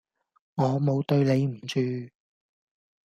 [0.55, 1.79] 我冇對你唔住